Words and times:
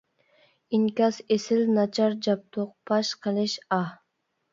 ئىنكاس 0.77 1.19
ئېسىل 1.35 1.61
ناچار 1.75 2.15
جابدۇق 2.29 2.71
پاش 2.91 3.13
قىلىش 3.27 3.55
ئاھ! 3.77 3.93